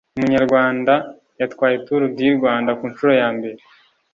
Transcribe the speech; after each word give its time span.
umunyarwanda 0.17 0.93
yatwaye 1.39 1.75
tour 1.85 2.01
du 2.17 2.25
Rwanda 2.37 2.71
kunshuro 2.79 3.11
yambere 3.21 3.61